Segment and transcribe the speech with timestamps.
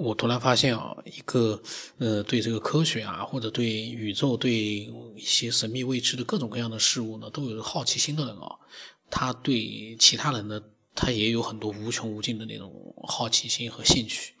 [0.00, 1.60] 我突然发现啊，一个
[1.98, 8.56] 呃，对这个科学啊，或者对宇宙、对一些神秘未知的各种各样的事物呢，都有好奇心的人啊，
[9.10, 10.60] 他对其他人呢，
[10.94, 12.72] 他也有很多无穷无尽的那种
[13.06, 14.32] 好奇心和兴趣。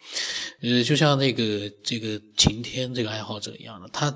[0.62, 4.10] 呃，就像那个这个晴天这个爱好者一样的，他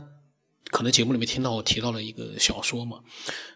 [0.71, 3.01] 可能节目里面听到我提到了一个小说嘛，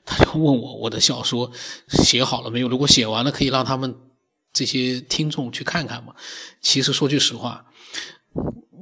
[0.05, 1.51] 他就问我我的小说
[1.89, 2.69] 写好了没有？
[2.69, 3.97] 如果写完了，可以让他们。
[4.53, 6.15] 这些听众去看看嘛。
[6.61, 7.67] 其实说句实话，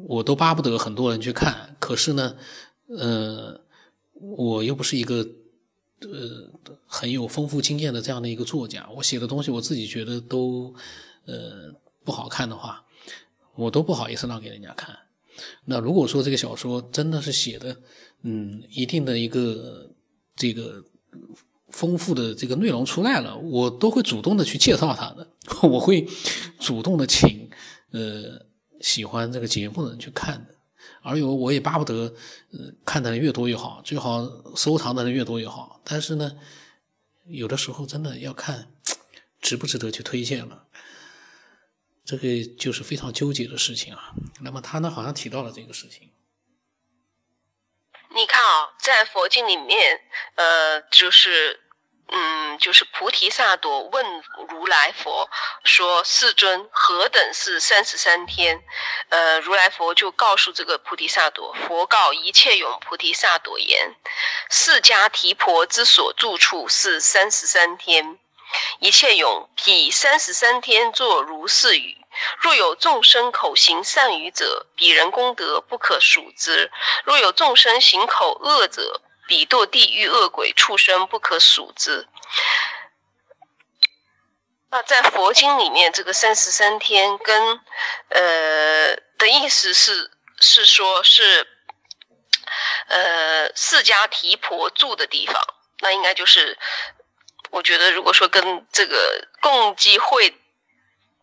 [0.09, 1.77] 我都巴不得很多人去看。
[1.79, 2.37] 可是呢，
[2.89, 3.61] 呃，
[4.15, 5.27] 我又不是一个
[6.01, 6.51] 呃
[6.87, 8.89] 很有丰富经验的这样的一个作家。
[8.97, 10.75] 我写的东西我自己觉得都
[11.25, 11.73] 呃
[12.05, 12.85] 不好看的话，
[13.55, 14.97] 我都不好意思让给人家看。
[15.65, 17.77] 那如果说这个小说真的是写的
[18.23, 19.91] 嗯一定的一个
[20.35, 20.85] 这个。
[21.77, 25.29] 丰富的这个内容出来了，我都会主动的去介绍他的，
[25.69, 26.09] 我会
[26.59, 27.51] 主动的请
[27.93, 28.41] 呃
[28.81, 30.55] 喜欢这个节目的人去看的，
[31.03, 32.15] 而有我也巴不得
[32.87, 35.83] 看的人越多越好，最好收藏的人越多越好。
[35.85, 36.33] 但是呢，
[37.27, 38.73] 有的时候真的要看
[39.43, 40.65] 值不值得去推荐了，
[42.07, 44.15] 这个就是非常纠结的事情啊。
[44.41, 46.11] 那么他呢，好像提到了这个事情。
[48.15, 50.01] 你看啊，在佛经里面，
[50.37, 51.61] 呃，就是，
[52.09, 55.29] 嗯，就是菩提萨埵问如来佛
[55.65, 58.63] 说：“世尊，何等是三十三天？”
[59.11, 63.97] 呃，如来佛就告诉这个菩提萨埵，佛告一切勇菩提萨埵言
[64.49, 68.19] ：“释迦提婆之所住处是三十三天，
[68.79, 71.99] 一切勇以三十三天作如是语。”
[72.41, 76.71] 若有众生口行善语者，彼人功德不可数之；
[77.05, 82.07] 若有众生行口恶者，彼堕地狱恶鬼畜生不可数之。
[84.71, 87.61] 那在佛经里面，这个三十三天跟
[88.09, 90.11] 呃的意思是
[90.41, 91.47] 是说，是
[92.89, 95.35] 呃释迦提婆住的地方。
[95.81, 96.59] 那应该就是，
[97.51, 100.35] 我觉得如果说跟这个共济会。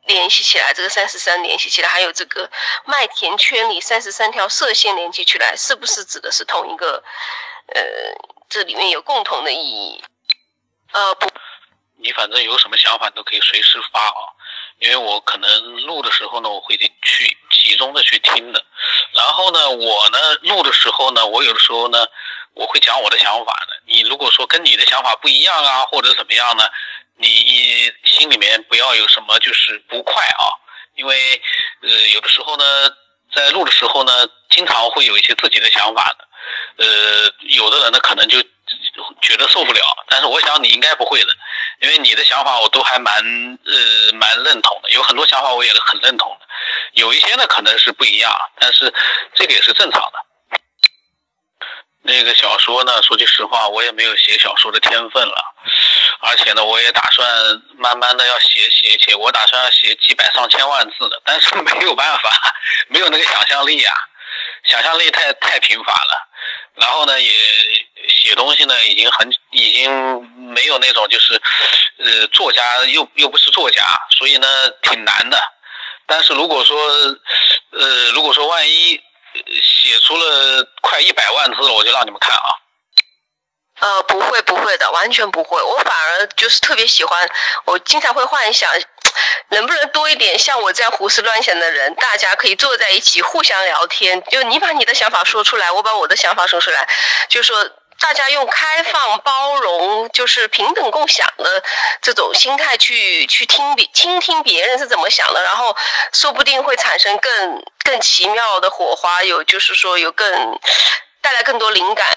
[0.05, 2.51] 联系起来，这个三十三联系起来，还有这个
[2.83, 7.01] 麦田圈里三十三条射线连接起来，是不是指的是同一个？
[7.67, 7.81] 呃，
[8.49, 10.03] 这里面有共同的意义。
[10.91, 11.27] 呃，不，
[11.97, 14.29] 你反正有什么想法都可以随时发啊，
[14.79, 18.63] 因为我可能录的时候呢，我会去集中的去听的。
[19.13, 22.05] 然后呢，我呢录的时候呢，我有的时候呢，
[22.53, 23.81] 我会讲我的想法的。
[23.85, 26.63] 你如果说跟你的想法不一样啊，或者怎么样呢？
[27.15, 30.49] 你心里面不要有什么就是不快啊，
[30.95, 31.41] 因为
[31.81, 32.63] 呃有的时候呢，
[33.33, 36.22] 在录的时候呢，经常会有一些自己的想法的，
[36.83, 38.41] 呃有的人呢可能就
[39.21, 41.29] 觉得受不了，但是我想你应该不会的，
[41.81, 46.45] 因为你的想法我都还蛮呃蛮认同的，有很多想法我也很认同的，
[46.93, 48.93] 有一些呢可能是不一样，但是
[49.35, 50.19] 这个也是正常的。
[52.05, 55.35] 那个小说呢，说句实话，我也没有写小说的天分了。
[56.19, 57.25] 而且呢，我也打算
[57.77, 62.29] 慢慢的要写写写，我打算要写几百上千万字的，但是没有办法，
[62.89, 63.93] 没有那个想象力啊，
[64.65, 66.29] 想象力太太贫乏了。
[66.83, 67.31] 然后呢，也
[68.09, 69.89] 写东西呢，已经很已经
[70.53, 71.41] 没有那种就是，
[71.97, 73.85] 呃，作家又又不是作家，
[74.17, 74.47] 所以呢，
[74.81, 75.41] 挺难的。
[76.05, 76.77] 但是如果说，
[77.71, 79.01] 呃，如果说万一
[79.61, 82.49] 写出了快一百万字了，我就让你们看啊。
[83.79, 85.61] 呃，不会，不会的，完全不会。
[85.61, 87.29] 我反而就是特别喜欢，
[87.63, 88.69] 我经常会幻想，
[89.49, 94.21] 能不能多一点像我这样胡思乱想的人，大家可以坐在一起互相聊天。
[94.31, 96.87] 就你把你的想法说出来，我把我的想法说出来，
[97.29, 97.63] 就说
[97.99, 101.63] 大家用开放、包容，就是平等共享的
[102.01, 105.75] 这种心态去去听别倾听别人是怎么想的，然后
[106.11, 110.59] 说不定会产生更更奇妙的火花，有就是说有更
[111.21, 112.07] 带来更多灵感。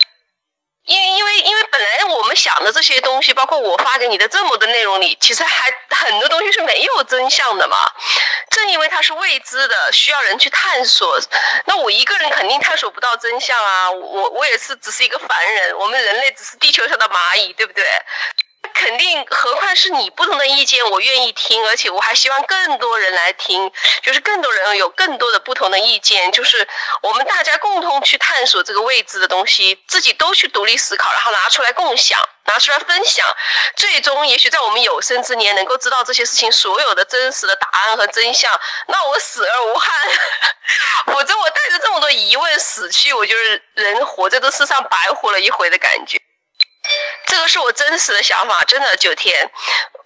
[0.86, 7.76] 因为因为因为本来我们想的这些东西，包括我发给你的这么多内容里，其实还很多东西是没有真相的嘛。
[8.50, 11.20] 正因为它是未知的，需要人去探索。
[11.66, 13.90] 那我一个人肯定探索不到真相啊！
[13.90, 17.84] 我我也是只是一个凡人，我们人类只是地球上的蚂蚁，对不对？
[18.86, 26.68] 肯定，何况是你不同的意见，我愿意听，而且我还希望更多人来听，就是更多人有更多的不同的意见，就是
[27.02, 33.26] 我们大家共同去探索这个未知的东西，自己都去独立思考，然后拿出来共享，拿出来分享，
[33.76, 38.48] 最终也许在我们有生之年能够知道这些事情所有的真实的答案和真相，
[38.86, 39.92] 那我死而无憾，
[41.12, 46.20] 否则我带着这么多疑问死去，我就是人活在这世上白活了一回的感觉。
[47.26, 49.50] 这个是我真实的想法，真的九天，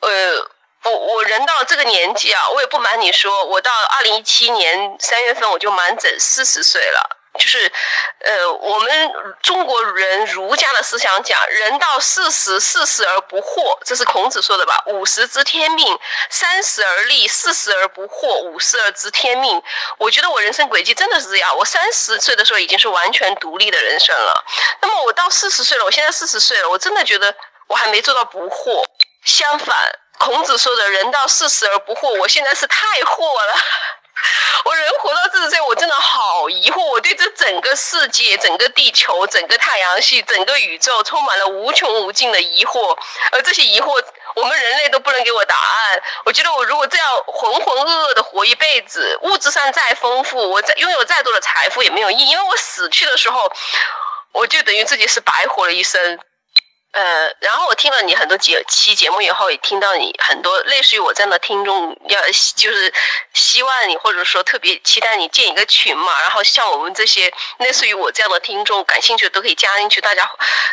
[0.01, 0.51] 呃，
[0.85, 7.20] 我我人到这个年纪啊，我也不瞒你说，我到二零一七年三月份我就满整四十岁了。
[7.41, 7.73] 就是，
[8.19, 14.79] 呃，我们中国人儒家的思想讲，人到四十，四十而不惑，这是孔子说的吧？
[14.89, 15.99] 五十知天命，
[16.29, 19.63] 三十而立，四十而不惑，五十而知天命。
[19.97, 21.57] 我觉得我人生轨迹真的是这样。
[21.57, 24.45] 我三十岁的时候已经是完全独立的人生了。
[24.83, 27.35] 那么我到四十岁了，我现在四十岁了，我真的觉得
[27.69, 28.85] 我还没做到不惑。
[29.25, 29.75] 相反，
[30.19, 33.55] 孔子说的人到四十而不惑，我现在是太惑了。
[34.67, 36.40] 我人活到四十岁，我真的好。
[37.51, 42.97] 整个世界、整个地球、整个太阳系、整个宇宙充满了无穷无尽的疑惑，
[43.33, 44.01] 而这些疑惑，
[44.37, 46.01] 我们人类都不能给我答案。
[46.25, 53.53] 我觉得，我如果这样浑浑噩噩的活一辈子，物质上再丰富，我再拥有再多的财富也没有意义，因为我死去的时候，
[54.31, 56.21] 我就等于自己是白活了一生。
[56.93, 62.21] 呃，然后我听了你很多节期节目以后，也听到你很多类似于我这样的听众，要
[62.57, 62.93] 就是
[63.33, 66.13] 希望你或者说特别期待你建一个群嘛。
[66.21, 70.29] 然后像我们这些类似于我这样的听众，感兴趣的都可以加进去，大家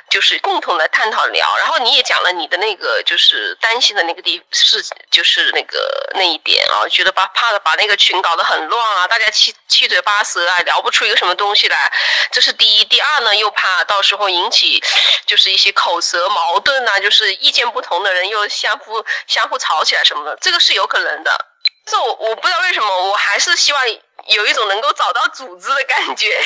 [0.09, 1.55] 就是共同来探讨聊。
[1.59, 5.77] 然后你也讲了你的那个就是担心的那个地是就是那个
[6.15, 11.91] 那一点啊，觉得把怕的把那个群搞得很乱啊，大家七七嘴八舌啊，聊不出一个什么东西来，
[12.31, 12.85] 这是第一。
[12.85, 14.81] 第二呢，又怕到时候引起
[15.27, 16.01] 就是一些口。
[16.11, 21.31] 则矛盾呐，就是意见不同的人又相互相互吵起来什么的，这个是有可能的。
[21.85, 23.81] 但是我我不知道为什么，我还是希望
[24.27, 26.41] 有一种能够找到组织的感觉。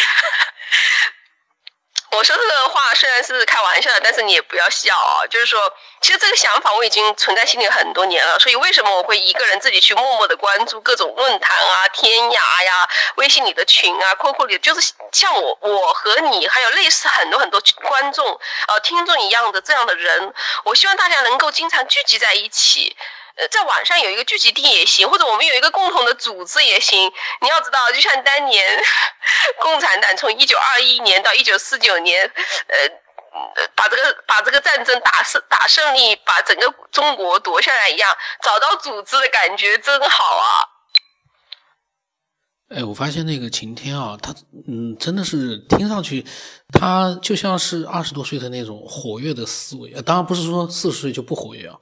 [2.12, 5.26] 我说这个话虽然是开玩笑的，但是你也不要笑啊。
[5.28, 8.38] 就是说，其实这个想法我已经存在心里很多年了。
[8.38, 18.28] 所以为什么我会一个人自己去默默的关注各种论坛啊、天涯呀、微信里的群啊、QQ 里，就是像我、我和你还有类似很多很多观众、
[18.68, 20.34] 呃听众一样的这样的人，
[20.66, 22.96] 我希望大家能够经常聚集在一起。
[23.38, 27.12] 呃，在网上有一个聚集地也行，或者我们有一个共同的组织也行。
[27.42, 28.84] 你要知道，就像当年
[29.60, 32.30] 共产党从一九二一年到一九四九年，
[32.68, 40.71] 呃，把这个把这个战争打胜打胜利，把整个中国夺下来一样，找到组织的感觉真好啊！
[42.74, 44.34] 哎，我发现那个晴天啊，他
[44.66, 46.26] 嗯，真的是听上去，
[46.72, 49.92] 他就像是二十多岁的那种活跃的思维。
[50.04, 51.76] 当然不是说四十岁就不活跃啊，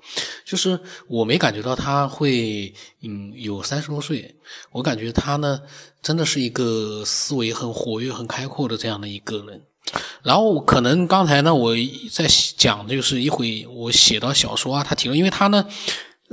[0.44, 4.36] 就是我没感觉到他会嗯有三十多岁。
[4.72, 5.62] 我感觉他呢，
[6.02, 9.62] 真的是一个思维很活跃、很开阔的这样的一个人。
[10.24, 11.76] 然后可能刚才呢，我
[12.12, 12.28] 在
[12.58, 15.68] 讲的就是一会我写到小说啊，他提了，因为他呢。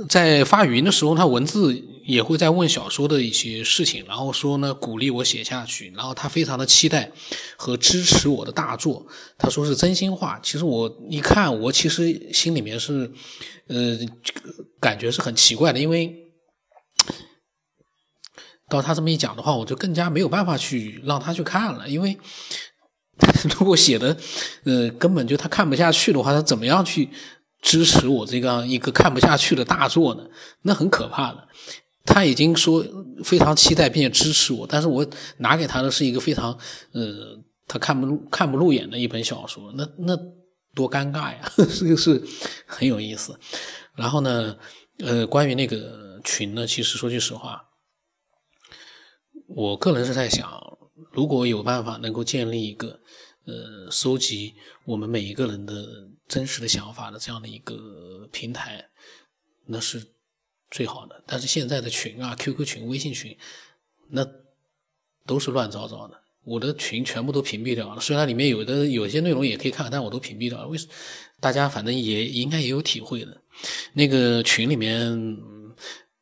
[0.07, 7.11] 在发语音的时候，他文字也会在问小说的一些事情，然后说呢鼓励我写下去，然后他非常的期待
[7.55, 9.07] 和支持我的大作，
[9.39, 10.39] 他说是真心话。
[10.43, 13.11] 其实我一看，我其实心里面是，
[13.67, 13.97] 呃，
[14.79, 16.15] 感觉是很奇怪的，因为
[18.69, 22.15] 到他这么一讲的话，我就更加没有办法去让他去看了，因为
[23.57, 24.15] 如果写的，
[24.63, 27.09] 呃，根本就他看不下去的话，他怎么样去？
[27.61, 30.23] 支持我这个一个看不下去的大作呢，
[30.61, 31.47] 那很可怕的。
[32.05, 32.85] 他已经说
[33.23, 35.05] 非常期待并且支持我，但是我
[35.39, 36.57] 拿给他的是一个非常
[36.93, 37.37] 呃
[37.67, 40.17] 他看不看不入眼的一本小说，那那
[40.73, 41.39] 多尴尬呀！
[41.57, 42.23] 这 个是
[42.65, 43.37] 很有意思。
[43.93, 44.55] 然后呢，
[44.99, 47.63] 呃，关于那个群呢，其实说句实话，
[49.47, 50.49] 我个人是在想，
[51.11, 53.01] 如果有办法能够建立一个
[53.47, 54.53] 呃收集
[54.85, 56.07] 我们每一个人的。
[56.27, 58.85] 真实的想法的这样的一个平台，
[59.65, 60.05] 那是
[60.69, 61.23] 最好的。
[61.25, 63.37] 但是现在的群啊，QQ 群、微信群，
[64.09, 64.27] 那
[65.25, 66.21] 都是乱糟糟的。
[66.43, 68.01] 我的群全部都屏蔽掉了。
[68.01, 70.67] 虽然里面有的有些内容也可以看，但我都屏蔽掉了。
[70.67, 70.85] 为什？
[71.39, 73.41] 大家反正也应该也有体会的。
[73.93, 75.37] 那个群里面，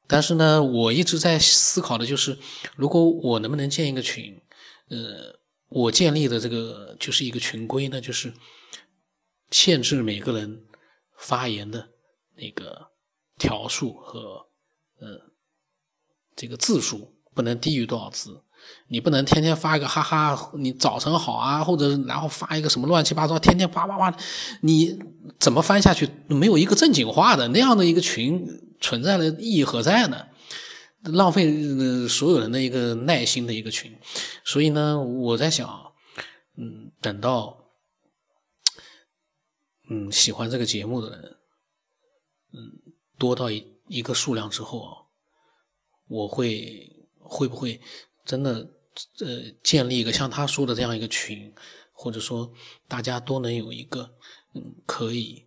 [0.06, 2.38] 但是呢，我一直在思考的就是，
[2.76, 4.40] 如果我能不能建一个群，
[4.90, 5.36] 呃，
[5.76, 8.34] 我建立的这个就是一个群规呢，就是。
[9.52, 10.64] 限制每个人
[11.20, 11.90] 发言的
[12.36, 12.88] 那个
[13.38, 14.48] 条数和
[15.00, 15.08] 呃
[16.36, 18.42] 这个字数不能低于多少字，
[18.88, 24.18] 你不能天天发一个哈哈，你早晨好啊，或者然后发一个什么乱七八糟，天天叭叭叭，
[24.62, 25.00] 你
[25.40, 28.46] 怎么翻下去没有一个正经话的那样的一个群
[28.82, 30.26] 存在的意义何在呢？
[31.14, 33.98] 浪费所有人的一个耐心的一个群，
[34.44, 35.94] 所以呢，我在想，
[36.58, 37.62] 嗯，等到。
[39.88, 41.38] 嗯，喜欢这个节目的人，
[42.54, 42.72] 嗯，
[43.20, 44.98] 多到一一个数量之后啊，
[46.08, 47.80] 我会会不会
[48.26, 48.68] 真的
[49.20, 51.54] 呃建立一个像他说的这样一个群，
[51.94, 52.52] 或者说
[52.88, 54.12] 大家都能有一个
[54.56, 55.46] 嗯可以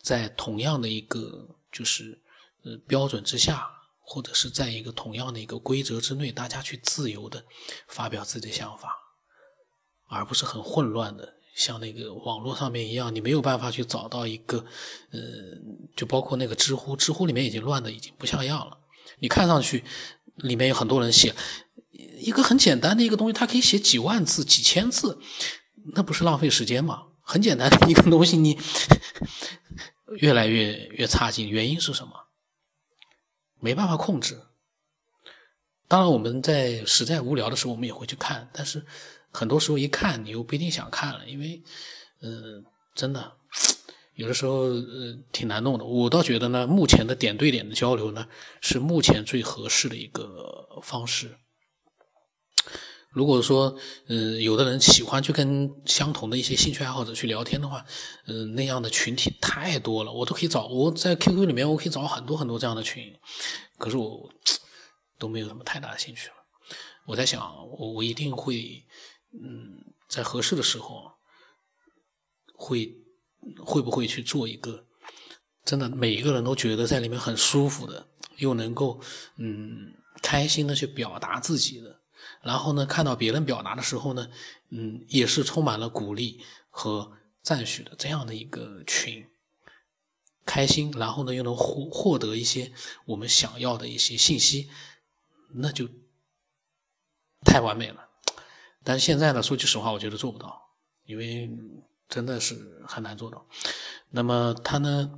[0.00, 2.22] 在同样的一个就是
[2.62, 3.68] 呃标准之下，
[4.04, 7.44] 或者是在一个同样的一个规则之内，大家去自由的
[7.88, 8.94] 发表自己的想法，
[10.08, 14.58] 而不是很混乱的，像那个网络上面一样，你没有办法去找到一个，
[15.12, 15.20] 呃，
[15.96, 18.78] 就包括那个知乎，知乎里面已经乱的已经不像样了。
[19.20, 19.84] 你看上去
[20.36, 21.34] 里面有很多人写
[22.18, 25.18] 一个很简单的一个东西，他可以写几万字、几千字，
[25.94, 27.04] 那不是浪费时间吗？
[27.20, 28.58] 很简单的一个东西，你
[30.18, 32.12] 越来越越差劲，原因是什么？
[33.62, 34.38] 没办法控制。
[35.86, 38.84] 当然，我们在实在无聊的时候，我们也会去看，但是
[39.30, 41.62] 很多时候一看，你又不一定想看了，因为，
[42.22, 42.64] 嗯，
[42.94, 43.32] 真的。
[44.14, 45.84] 有的时候，呃，挺难弄的。
[45.84, 48.26] 我倒觉得呢，目前的点对点的交流呢，
[48.60, 51.36] 是目前最合适的一个方式。
[53.12, 53.76] 如果说，
[54.06, 57.84] 嗯，有的人喜欢去跟相同的一些兴趣爱好者去聊天的话，
[58.26, 60.66] 嗯，那样的群体太多了，我都可以找。
[60.66, 63.14] 我在 QQ 里面，我可以找很多很多这样的群，
[63.78, 64.28] 可是我
[65.18, 66.34] 都没有什么太大的兴趣了。
[67.06, 67.40] 我在想，
[67.78, 68.84] 我我一定会，
[69.32, 69.76] 嗯，
[70.08, 71.12] 在合适的时候
[72.54, 72.98] 会。
[73.66, 74.86] 会不会去做一个
[75.64, 79.00] 真的每一个人都觉得在里面很舒服的，又能够
[79.36, 79.92] 嗯
[80.22, 82.01] 开心的去表达自己的，
[82.42, 84.28] 然后呢看到别人表达的时候呢，
[84.70, 87.12] 嗯也是充满了鼓励和
[87.42, 89.28] 赞许的这样的一个群，
[90.44, 92.72] 开心，然后呢又能获获得一些
[93.04, 94.70] 我们想要的一些信息，
[95.54, 95.88] 那就
[97.44, 98.08] 太完美了。
[98.82, 100.70] 但是现在呢，说句实话，我觉得做不到，
[101.04, 101.50] 因为。
[102.08, 103.46] 真的是很难做到。
[104.10, 105.10] 那么他呢？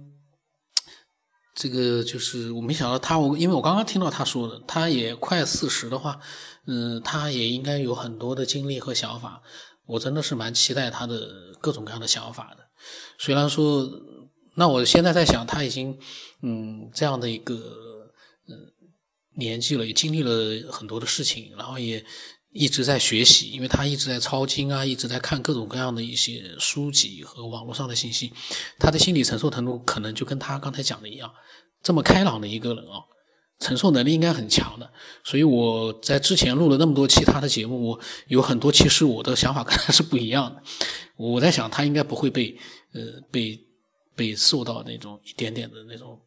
[1.55, 6.19] 这个就是我没想到他，我因为我刚刚听到他说的，他也快四十的话，
[6.67, 9.41] 嗯，他也应该有很多的经历和想法。
[9.87, 12.65] 我真的是蛮期待他的各种各样的想法的。
[13.19, 13.89] 虽然说，
[14.57, 15.99] 那我现在在想，他已经
[16.43, 17.55] 嗯这样的一个
[18.49, 18.59] 嗯
[19.37, 22.05] 年纪了，也经历了很多的事情，然后也。
[22.55, 28.33] 一直在学习，因为他一直在抄经啊，一直在看各种各样的一些书籍和网络上的信息，
[28.79, 31.29] 他的心理承受程度可能就跟他刚才讲的一样，
[31.83, 33.03] 这么开朗的一个人啊，
[33.59, 34.89] 承受能力应该很强的。
[35.25, 40.63] 所以我在之前录了那么多期他的节目，我有很多其实我的想法跟他是不一样的。
[41.17, 42.57] 我在想他应该不会被
[42.93, 43.59] 呃被
[44.15, 46.21] 被受到那种一点点的那种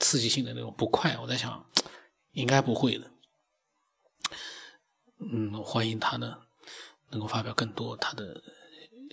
[0.00, 1.64] 刺激性的那种不快，我在想
[2.32, 3.08] 应该不会的。
[5.20, 6.34] 嗯，欢迎他呢，
[7.10, 8.24] 能够发表更多他的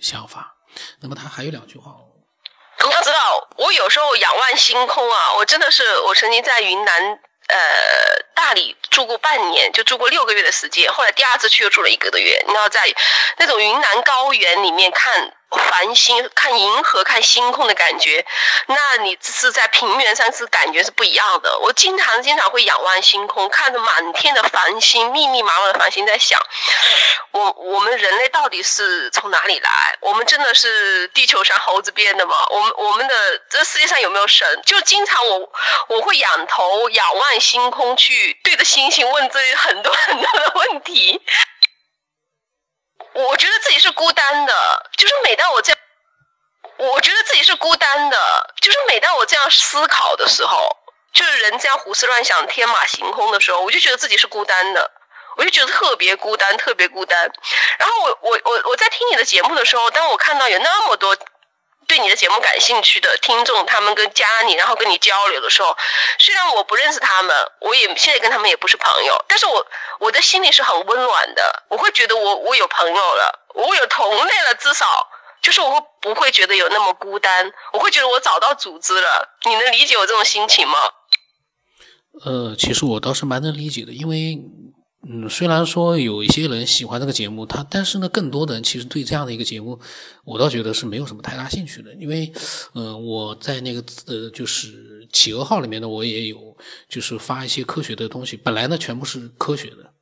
[0.00, 0.56] 想法。
[1.00, 1.94] 那么他还有两句话，
[2.84, 6.94] 你要知道，我有时候仰望星空啊，我真的是，我曾经在云南
[7.48, 7.56] 呃
[8.34, 12.44] 大理住过半年，就住过六个月的时间，后来第二次去又住了一个多月。
[12.46, 12.80] 你要在
[13.38, 15.34] 那种云南高原里面看。
[15.68, 18.24] 繁星看银河看星空的感觉，
[18.66, 21.58] 那你是在平原上是感觉是不一样的。
[21.58, 26.40] 我经常经常会仰望星空，看着满天的繁星，密密麻麻的繁星，在想，
[27.32, 29.96] 我我们人类到底是从哪里来？
[30.00, 32.34] 我们真的是地球上猴子变的吗？
[32.50, 33.14] 我们我们的
[33.50, 34.46] 这世界上有没有神？
[34.64, 35.52] 就经常我
[35.88, 41.20] 我会仰头仰望星空，去对着星星问这很多很多的问题。
[43.98, 45.78] 孤单的，就是每当我这样，
[46.76, 50.76] 我觉得自己是孤单的，就是每当我这样思考的时候，
[51.12, 54.88] 就是人这样胡思乱想、天马行空的时候，我就觉得自己是孤单的，
[55.36, 57.28] 我就觉得特别孤单，特别孤单。
[57.76, 61.16] 然后我我我我在听你的节目的时候，当我看到有那么多。
[61.88, 65.74] 对你的节目感兴趣的听众，他们跟加你，然后跟你交流的时候，
[66.18, 69.66] 虽然我不认识他们，我也现在跟他们也不是朋友，但是我
[69.98, 71.62] 我的心里是很温暖的。
[71.70, 74.86] 我会觉得我我有朋友了，我有同类了，至少
[75.42, 77.50] 就是我会不会觉得有那么孤单？
[77.72, 79.28] 我会觉得我找到组织了。
[79.44, 80.78] 你能理解我这种心情吗？
[82.24, 84.38] 呃，其实我倒是蛮能理解的，因为。
[85.08, 89.80] 嗯，虽然说有一些人喜欢这个节目，他但是呢，更多的人其实对这样的一个节目，
[90.24, 91.94] 我倒觉得是没有什么太大兴趣的。
[91.94, 92.30] 因为，
[92.74, 96.36] 嗯，我在那个呃，就是企鹅号里面呢，我也有
[96.88, 99.92] 就是发一些科学的东西，本来呢全部是科学的，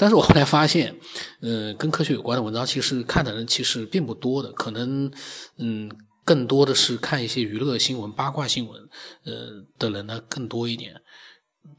[0.00, 0.98] 但是我后来发现，
[1.42, 5.12] 嗯，跟科学有关的文章，其实看的人其实并不多的，可能，
[5.58, 5.90] 嗯，
[6.24, 8.80] 更多的是看一些娱乐新闻、八卦新闻，
[9.26, 10.94] 呃的人呢更多一点。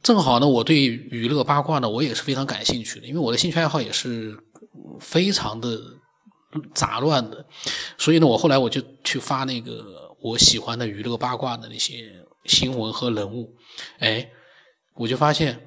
[0.04, 4.38] 正好呢，我对娱乐八卦呢，我也是非常感兴趣的，因为我的兴趣爱好也是
[5.00, 5.82] 非常的
[6.76, 7.44] 杂乱的，
[7.98, 13.52] 所以呢，我后来我就去发那个我喜欢的娱乐八卦的那些新闻和人物，
[13.98, 14.30] 哎，
[14.94, 15.60] 我就发现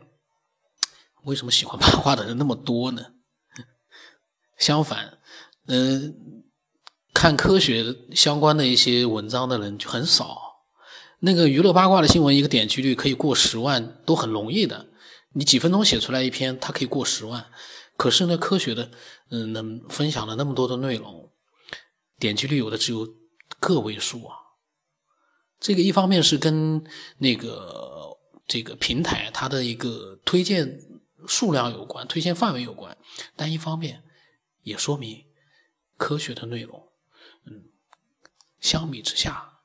[1.24, 3.06] 为什么喜欢八卦的人那么多呢？
[4.58, 5.18] 相反，
[5.66, 6.44] 嗯，
[7.12, 10.38] 看科学相关的一些文章的人就很少。
[11.20, 14.88] 那个娱乐八卦的新闻，一个点击率可以过十万，都很容易的。
[15.32, 17.46] 你几分钟写出来一篇，它可以过十万。
[17.96, 18.90] 可是呢，科学的，
[19.30, 21.30] 嗯，能分享了那么多的内容，
[22.18, 23.08] 点击率有的只有
[23.58, 24.36] 个位数啊。
[25.58, 26.84] 这个一方面是跟
[27.18, 30.78] 那个这个平台它的一个推荐
[31.26, 32.96] 数量有关，推荐范围有关，
[33.36, 34.04] 但一方面
[34.62, 35.26] 也说明
[35.96, 36.92] 科学的内容，
[37.46, 37.70] 嗯，
[38.60, 39.60] 相比之下，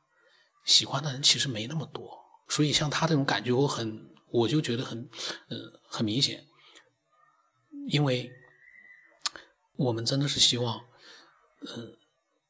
[0.63, 2.19] 喜欢的人其实没那么多。
[2.47, 5.09] 所以像他这种感觉，我很，我就觉得很，
[5.49, 6.47] 呃，很明显，
[7.87, 8.31] 因为
[9.75, 10.85] 我们真的是希望，
[11.61, 11.97] 呃，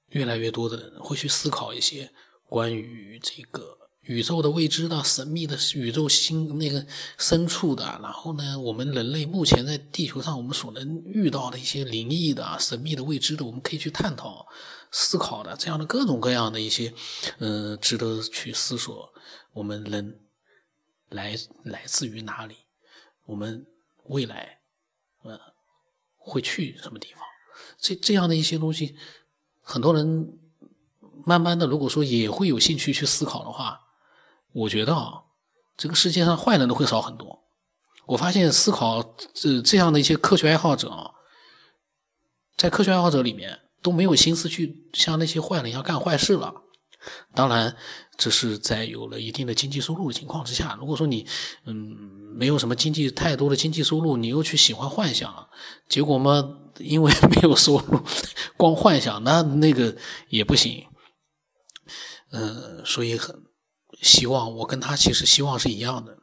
[0.07, 2.13] 越来越多的人会去思考一些。
[2.45, 6.85] 关于这个宇宙的未知的、神秘的宇宙星那个
[7.17, 14.47] 深处的，然后呢，我们人类目前在地球上我们所能遇到的一些灵异的、神秘的、未知的，我们可以去探讨、
[14.91, 16.93] 思考的这样的各种各样的一些，
[17.37, 19.13] 嗯，值得去思索。
[19.53, 20.19] 我们人
[21.09, 22.55] 来来自于哪里？
[23.25, 23.65] 我们
[24.05, 24.59] 未来，
[25.23, 25.39] 呃，
[26.17, 27.21] 会去什么地方？
[27.77, 28.95] 这这样的一些东西，
[29.61, 30.39] 很多人。
[31.25, 33.79] 慢慢的，如果说也会有兴趣去思考的话，
[34.53, 35.23] 我觉得啊，
[35.77, 37.43] 这个世界上坏人都会少很多。
[38.07, 41.11] 我发现思考这这样的一些科学爱好者啊，
[42.57, 46.53] 在科学爱好者里面都没有心思去像那些坏人一样干坏事了。
[47.33, 47.77] 当然，
[48.17, 50.75] 这是在有了一定的经济收入的情况之下。
[50.79, 51.25] 如果说你
[51.65, 51.73] 嗯
[52.35, 55.47] 没有什么经济太多的经济收入，你又去喜欢幻想，
[55.87, 58.01] 结果嘛，因为没有收入，
[58.57, 59.95] 光幻想，那那个
[60.27, 60.85] 也不行。
[62.31, 63.43] 嗯，所以很
[64.01, 66.17] 希望我跟他其实希望是一样的，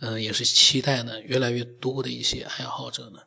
[0.00, 3.20] 嗯，也是期待呢，越来越多的一些爱好者呢，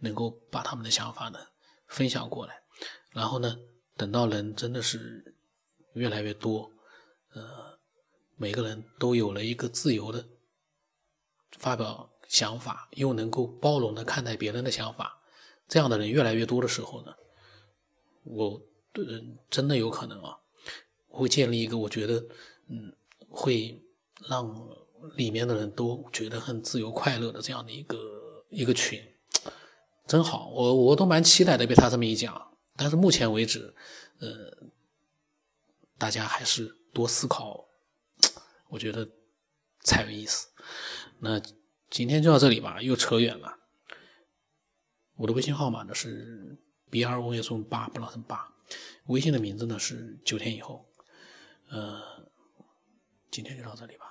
[0.00, 1.38] 能够把他们的想法呢
[1.86, 2.62] 分享过来，
[3.10, 3.58] 然后呢，
[3.96, 5.36] 等到人真的是
[5.92, 6.72] 越来越多，
[7.34, 7.78] 呃，
[8.36, 10.26] 每个人都有了一个自由的
[11.58, 15.20] 发表想法，又能够包容的看待别人的想法，
[15.68, 17.14] 这样的人越来越多的时候呢，
[18.24, 18.60] 我
[18.94, 20.39] 嗯，真的有可能啊。
[21.10, 22.24] 会建立一个我觉得，
[22.68, 22.92] 嗯，
[23.28, 23.82] 会
[24.28, 24.68] 让
[25.16, 29.02] 里面的人都觉得很自由快乐的这样的一个一个群，
[30.06, 31.66] 真好，我我都蛮期待的。
[31.66, 33.74] 被他这么一讲，但是目前为止，
[34.18, 34.68] 呃，
[35.98, 37.66] 大家还是多思考，
[38.68, 39.08] 我觉得
[39.82, 40.48] 才有意思。
[41.18, 41.40] 那
[41.90, 43.58] 今天就到这里吧，又扯远了。
[45.16, 46.58] 我的微信号码呢是
[46.90, 48.54] B R 五月中八不老成八，
[49.06, 50.89] 微信的名字呢是九天以后。
[51.70, 52.26] 呃，
[53.30, 54.09] 今天就到这里吧。